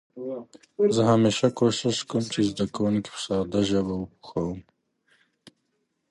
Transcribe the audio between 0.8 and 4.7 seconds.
زه همېشه کوښښ کوم چې زده کونکي په ساده ژبه وپوهوم.